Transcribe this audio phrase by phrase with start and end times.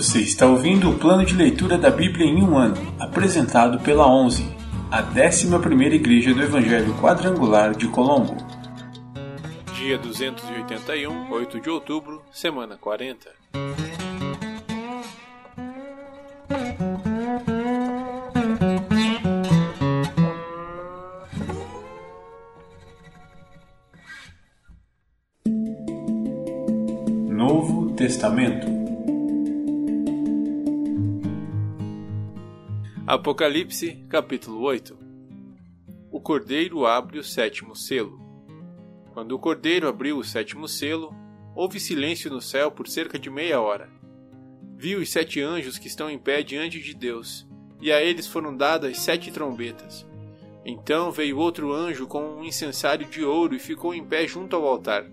[0.00, 4.42] Você está ouvindo o plano de leitura da Bíblia em um ano, apresentado pela 11,
[4.90, 8.34] a 11ª Igreja do Evangelho Quadrangular de Colombo.
[9.74, 13.28] Dia 281, 8 de outubro, semana 40.
[27.28, 28.79] Novo Testamento
[33.12, 34.96] Apocalipse, capítulo 8
[36.12, 38.20] O cordeiro abre o sétimo selo.
[39.12, 41.12] Quando o cordeiro abriu o sétimo selo,
[41.52, 43.90] houve silêncio no céu por cerca de meia hora.
[44.76, 47.48] Vi os sete anjos que estão em pé diante de Deus,
[47.80, 50.06] e a eles foram dadas sete trombetas.
[50.64, 54.64] Então veio outro anjo com um incensário de ouro e ficou em pé junto ao
[54.64, 55.04] altar.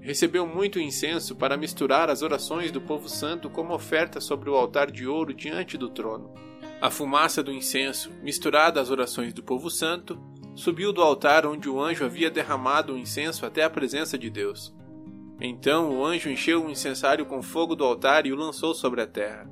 [0.00, 4.90] Recebeu muito incenso para misturar as orações do povo santo como oferta sobre o altar
[4.90, 6.46] de ouro diante do trono.
[6.78, 10.20] A fumaça do incenso, misturada às orações do povo santo,
[10.54, 14.74] subiu do altar onde o anjo havia derramado o incenso até a presença de Deus.
[15.40, 19.06] Então o anjo encheu o incensário com fogo do altar e o lançou sobre a
[19.06, 19.50] terra.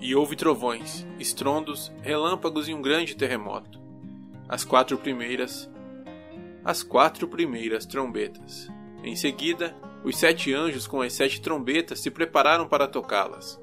[0.00, 3.80] E houve trovões, estrondos, relâmpagos e um grande terremoto.
[4.48, 5.68] As quatro primeiras,
[6.64, 8.68] as quatro primeiras trombetas.
[9.02, 13.60] Em seguida, os sete anjos com as sete trombetas se prepararam para tocá-las.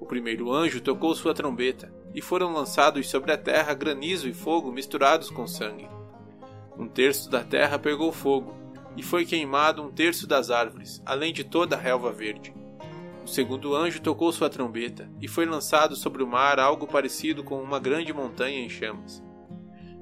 [0.00, 4.70] O primeiro anjo tocou sua trombeta, e foram lançados sobre a terra granizo e fogo
[4.70, 5.88] misturados com sangue.
[6.78, 8.54] Um terço da terra pegou fogo,
[8.96, 12.54] e foi queimado um terço das árvores, além de toda a relva verde.
[13.24, 17.62] O segundo anjo tocou sua trombeta, e foi lançado sobre o mar algo parecido com
[17.62, 19.22] uma grande montanha em chamas.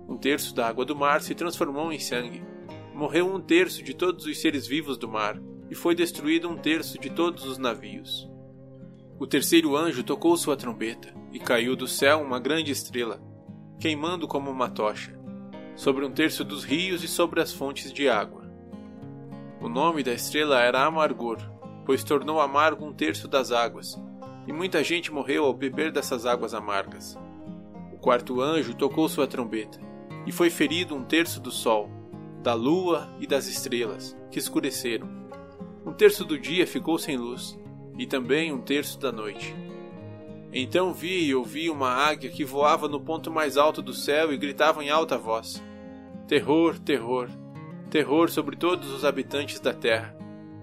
[0.09, 2.43] Um terço da água do mar se transformou em sangue.
[2.95, 6.99] Morreu um terço de todos os seres vivos do mar, e foi destruído um terço
[6.99, 8.30] de todos os navios.
[9.21, 13.21] O terceiro anjo tocou sua trombeta, e caiu do céu uma grande estrela,
[13.79, 15.15] queimando como uma tocha,
[15.77, 18.51] sobre um terço dos rios e sobre as fontes de água.
[19.61, 21.37] O nome da estrela era Amargor,
[21.85, 23.95] pois tornou amargo um terço das águas,
[24.47, 27.19] e muita gente morreu ao beber dessas águas amargas.
[27.93, 29.79] O quarto anjo tocou sua trombeta,
[30.27, 31.91] e foi ferido um terço do sol,
[32.43, 35.07] da lua e das estrelas, que escureceram.
[35.85, 37.61] Um terço do dia ficou sem luz,
[38.01, 39.55] e também um terço da noite.
[40.51, 44.39] Então vi e ouvi uma águia que voava no ponto mais alto do céu e
[44.39, 45.63] gritava em alta voz:
[46.27, 47.29] Terror, terror,
[47.91, 50.17] terror sobre todos os habitantes da terra,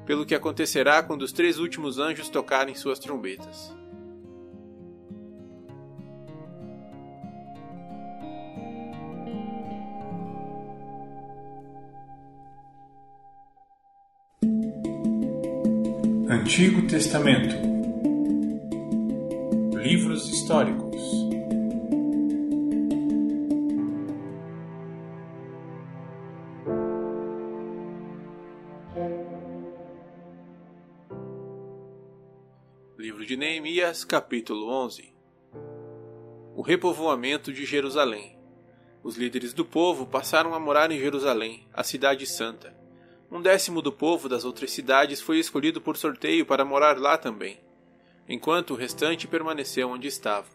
[0.03, 3.76] pelo que acontecerá quando os três últimos anjos tocarem suas trombetas.
[16.29, 17.55] Antigo Testamento.
[19.77, 21.01] Livros históricos.
[32.97, 35.13] Livro de Neemias, capítulo 11
[36.57, 38.37] O repovoamento de Jerusalém.
[39.01, 42.76] Os líderes do povo passaram a morar em Jerusalém, a cidade santa
[43.29, 47.59] um décimo do povo das outras cidades foi escolhido por sorteio para morar lá também,
[48.27, 50.47] enquanto o restante permaneceu onde estava.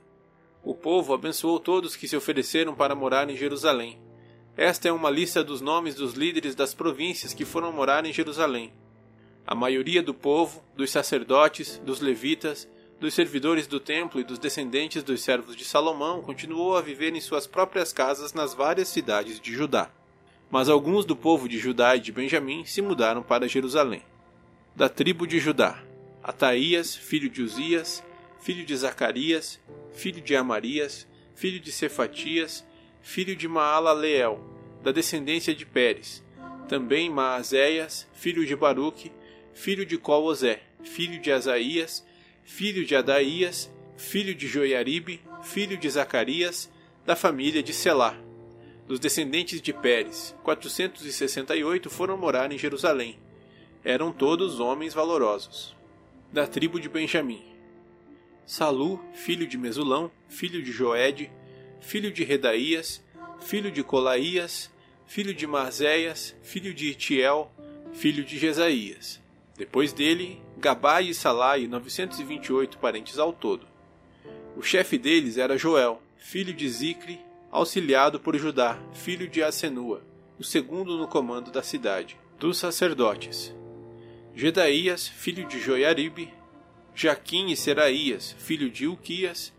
[0.64, 4.00] O povo abençoou todos que se ofereceram para morar em Jerusalém.
[4.56, 8.72] Esta é uma lista dos nomes dos líderes das províncias que foram morar em Jerusalém.
[9.46, 12.66] A maioria do povo, dos sacerdotes, dos levitas,
[12.98, 17.20] dos servidores do templo e dos descendentes dos servos de Salomão continuou a viver em
[17.20, 19.90] suas próprias casas nas várias cidades de Judá
[20.52, 24.02] mas alguns do povo de Judá e de Benjamim se mudaram para Jerusalém.
[24.76, 25.82] Da tribo de Judá,
[26.22, 28.04] Ataías, filho de Uzias,
[28.42, 29.58] filho de Zacarias,
[29.94, 32.62] filho de Amarias, filho de Cefatias,
[33.00, 34.44] filho de Maalaleel,
[34.82, 36.22] da descendência de Pérez,
[36.68, 39.10] também Maazéias, filho de Baruque,
[39.54, 42.04] filho de Colosé, filho de Asaías,
[42.44, 46.70] filho de Adaías, filho de Joiaribe, filho de Zacarias,
[47.06, 48.14] da família de Selá,
[48.92, 53.18] dos descendentes de Pérez, 468 foram morar em Jerusalém.
[53.82, 55.74] Eram todos homens valorosos.
[56.30, 57.42] Da tribo de Benjamim.
[58.44, 61.32] Salu, filho de Mesulão, filho de Joed,
[61.80, 63.02] filho de Redaías,
[63.40, 64.70] filho de Colaías,
[65.06, 67.50] filho de Marzéias, filho de Itiel,
[67.94, 69.22] filho de Jesaías.
[69.56, 73.66] Depois dele, Gabai e Salai, 928 parentes ao todo.
[74.54, 80.02] O chefe deles era Joel, filho de Zicre, auxiliado por Judá, filho de Asenua,
[80.38, 83.54] o segundo no comando da cidade, dos sacerdotes.
[84.34, 86.32] Gedaías, filho de Joiaribe,
[86.94, 89.52] Jaquim e Seraías, filho de Ilquias,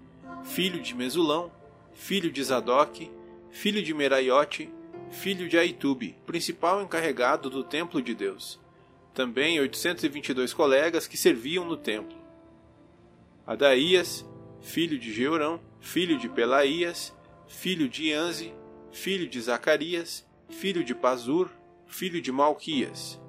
[0.43, 1.51] filho de Mesulão,
[1.93, 3.11] filho de Zadok,
[3.51, 4.71] filho de Meraiote,
[5.11, 8.59] filho de Aitube, principal encarregado do templo de Deus.
[9.13, 12.17] Também 822 colegas que serviam no templo.
[13.45, 14.25] Adaías,
[14.61, 17.13] filho de Georão, filho de Pelaías,
[17.53, 18.51] filho de Anze,
[18.91, 21.49] filho de Zacarias, filho de Pazur,
[21.85, 23.21] filho de Malquias,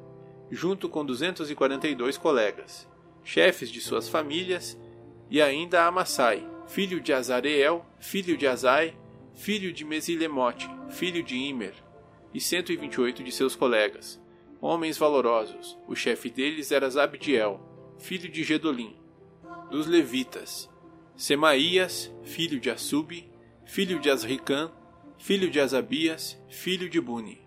[0.50, 2.88] junto com 242 colegas,
[3.22, 4.80] chefes de suas famílias,
[5.30, 8.96] e ainda Amassai, filho de Azareel, filho de Azai,
[9.34, 11.74] filho de Mesilemote, filho de Imer,
[12.32, 14.20] e 128 de seus colegas,
[14.60, 15.78] homens valorosos.
[15.86, 17.60] O chefe deles era Zabdiel,
[17.98, 18.96] filho de Gedolim.
[19.70, 20.68] Dos levitas,
[21.14, 23.12] Semaías, filho de Assub,
[23.64, 24.70] filho de Azricã,
[25.18, 27.40] filho de Azabias, filho de Buni.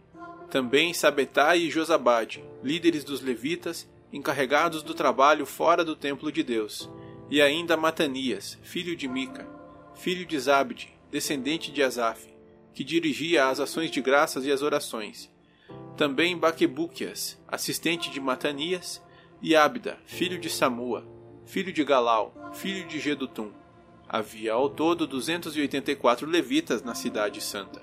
[0.50, 6.90] Também Sabetai e Josabade, líderes dos levitas, encarregados do trabalho fora do templo de Deus,
[7.30, 9.48] e ainda Matanias, filho de Mica,
[9.94, 12.28] filho de Zabde, descendente de Asaf,
[12.74, 15.30] que dirigia as ações de graças e as orações.
[15.98, 19.02] Também Baquebúquias, assistente de Matanias,
[19.42, 21.06] e Abda, filho de Samua,
[21.46, 23.52] filho de Galal, filho de Gedutum.
[24.10, 27.82] Havia ao todo 284 levitas na cidade santa.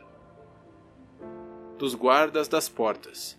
[1.76, 3.38] Dos guardas das portas.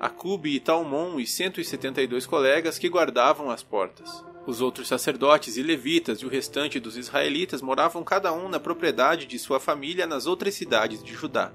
[0.00, 4.24] Acube e Talmon e 172 colegas que guardavam as portas.
[4.44, 9.26] Os outros sacerdotes e levitas e o restante dos israelitas moravam cada um na propriedade
[9.26, 11.52] de sua família nas outras cidades de Judá.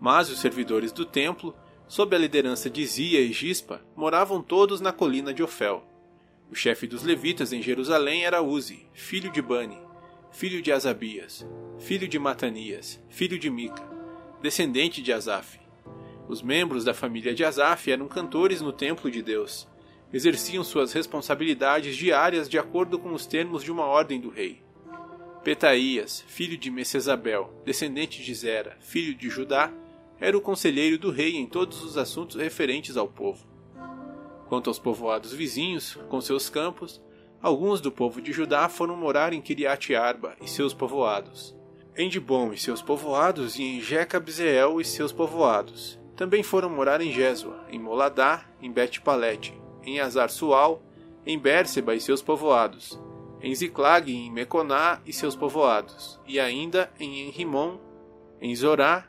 [0.00, 1.54] Mas os servidores do templo,
[1.86, 5.87] sob a liderança de Zia e Gispa, moravam todos na colina de Ofel.
[6.50, 9.78] O chefe dos levitas em Jerusalém era Uzi, filho de Bani,
[10.30, 11.46] filho de Asabias,
[11.78, 13.82] filho de Matanias, filho de Mica,
[14.40, 15.58] descendente de Asaf.
[16.28, 19.68] Os membros da família de Asaf eram cantores no templo de Deus
[20.12, 24.62] exerciam suas responsabilidades diárias de acordo com os termos de uma ordem do rei.
[25.44, 29.72] Petaías, filho de Messesabel, descendente de Zera, filho de Judá,
[30.20, 33.46] era o conselheiro do rei em todos os assuntos referentes ao povo.
[34.48, 37.02] Quanto aos povoados vizinhos, com seus campos,
[37.42, 41.54] alguns do povo de Judá foram morar em Kiriat Arba e seus povoados,
[41.96, 46.00] em Dibon e seus povoados e em Jecabzeel e seus povoados.
[46.16, 49.54] Também foram morar em Jesua, em Moladá, em Bet-Palete,
[49.84, 50.82] em Azar-Sual,
[51.26, 52.98] em Bérseba e seus povoados,
[53.42, 57.78] em Ziclag e em Meconá e seus povoados, e ainda em Enrimon,
[58.40, 59.06] em Zorá,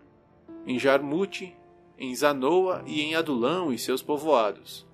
[0.68, 1.56] em Jarmute,
[2.00, 4.88] em Zanoa e em Adulão e seus povoados,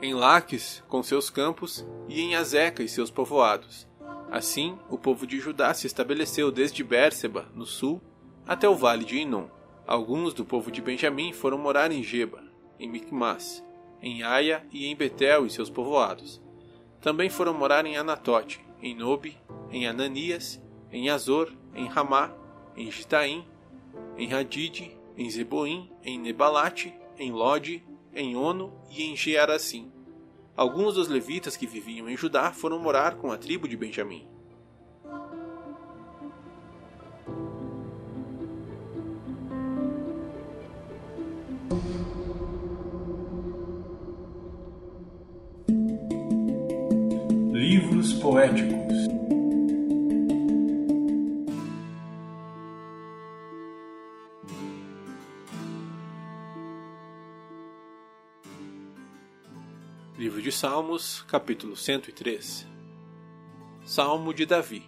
[0.00, 3.88] em Laques com seus campos e em Azeca e seus povoados.
[4.30, 8.00] Assim, o povo de Judá se estabeleceu desde Bérseba, no sul,
[8.46, 9.48] até o vale de Inom.
[9.84, 12.42] Alguns do povo de Benjamim foram morar em Geba,
[12.78, 13.62] em Micmas,
[14.00, 16.40] em Aia e em Betel e seus povoados.
[17.00, 19.36] Também foram morar em Anatote, em Nobe,
[19.70, 20.62] em Ananias,
[20.92, 22.32] em Azor, em Ramá,
[22.76, 23.44] em Gitaim,
[24.16, 27.82] em Hadid, em Zeboim, em Nebalate, em Lode,
[28.14, 29.90] em Ono e em Gearassim.
[30.56, 34.28] Alguns dos levitas que viviam em Judá foram morar com a tribo de Benjamim.
[47.52, 49.01] Livros poéticos.
[60.62, 62.68] Salmos, capítulo 103
[63.84, 64.84] Salmo de Davi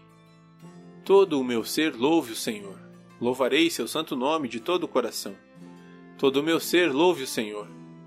[1.05, 2.79] Todo o meu ser louve o Senhor.
[3.21, 5.35] Louvarei seu santo nome de todo o coração.
[6.17, 7.67] Todo o meu ser louve o Senhor.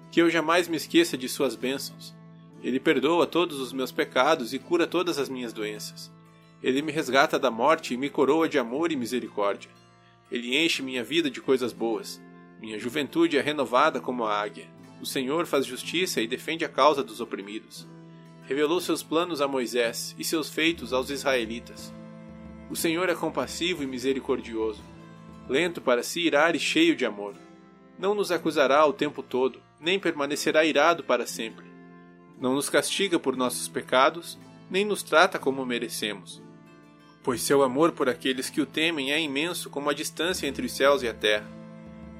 [0.10, 2.16] Que eu jamais me esqueça de suas bênçãos
[2.64, 6.10] ele perdoa todos os meus pecados e cura todas as minhas doenças.
[6.64, 9.70] Ele me resgata da morte e me coroa de amor e misericórdia.
[10.32, 12.22] Ele enche minha vida de coisas boas.
[12.62, 14.77] Minha juventude é renovada como a águia.
[15.02, 17.88] O Senhor faz justiça e defende a causa dos oprimidos.
[18.44, 21.94] Revelou seus planos a Moisés e seus feitos aos israelitas.
[22.70, 24.82] O Senhor é compassivo e misericordioso,
[25.48, 27.36] lento para se irar e cheio de amor.
[27.98, 31.68] Não nos acusará o tempo todo, nem permanecerá irado para sempre
[32.40, 34.38] não nos castiga por nossos pecados,
[34.70, 36.42] nem nos trata como merecemos.
[37.24, 40.72] Pois seu amor por aqueles que o temem é imenso como a distância entre os
[40.72, 41.48] céus e a terra.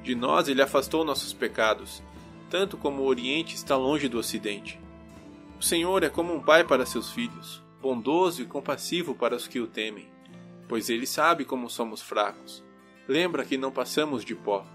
[0.04, 2.02] De nós ele afastou nossos pecados,
[2.50, 4.80] tanto como o Oriente está longe do Ocidente.
[5.60, 9.60] O Senhor é como um pai para seus filhos, bondoso e compassivo para os que
[9.60, 10.08] o temem,
[10.68, 12.64] pois ele sabe como somos fracos.
[13.08, 14.66] Lembra que não passamos de pó.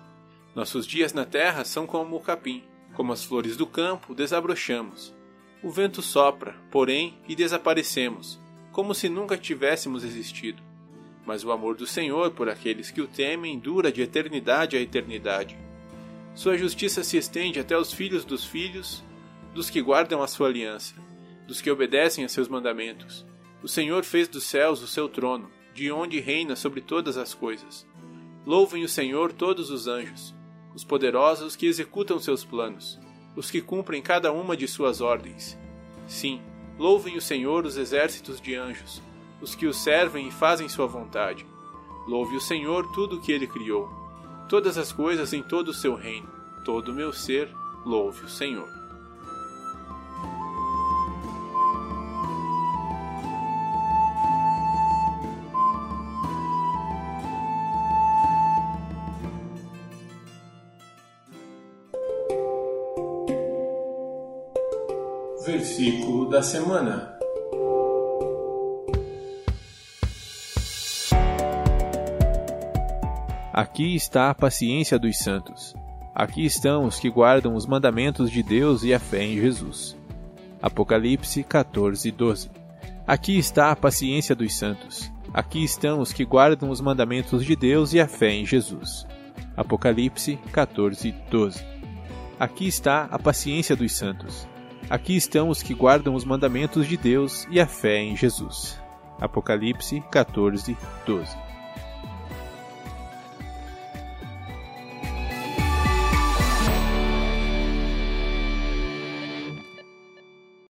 [0.55, 2.65] Nossos dias na terra são como o capim,
[2.95, 5.15] como as flores do campo desabrochamos
[5.63, 10.63] O vento sopra, porém, e desaparecemos, como se nunca tivéssemos existido.
[11.25, 15.57] Mas o amor do Senhor por aqueles que o temem dura de eternidade a eternidade.
[16.35, 19.03] Sua justiça se estende até os filhos dos filhos,
[19.55, 20.95] dos que guardam a sua aliança,
[21.47, 23.27] dos que obedecem a seus mandamentos.
[23.63, 27.87] O Senhor fez dos céus o seu trono, de onde reina sobre todas as coisas.
[28.47, 30.35] Louvem o Senhor todos os anjos,
[30.75, 32.99] os poderosos que executam seus planos
[33.37, 35.59] os que cumprem cada uma de suas ordens.
[36.07, 36.41] Sim,
[36.79, 39.03] louvem o Senhor os exércitos de anjos,
[39.41, 41.47] os que o servem e fazem sua vontade.
[42.07, 43.89] Louve o Senhor tudo o que ele criou,
[44.49, 46.29] todas as coisas em todo o seu reino,
[46.65, 47.49] todo o meu ser,
[47.85, 48.69] louve o Senhor.
[65.45, 67.22] Versículo da semana.
[73.53, 75.75] Aqui está a paciência dos santos.
[76.15, 79.95] Aqui estão os que guardam os mandamentos de Deus e a fé em Jesus.
[80.63, 82.51] Apocalipse 14, 12.
[83.07, 85.13] Aqui está a paciência dos santos.
[85.35, 89.07] Aqui estão os que guardam os mandamentos de Deus e a fé em Jesus.
[89.55, 91.63] Apocalipse 14, 12.
[92.41, 94.49] Aqui está a paciência dos santos.
[94.89, 98.81] Aqui estão os que guardam os mandamentos de Deus e a fé em Jesus.
[99.21, 101.52] Apocalipse 14, 12.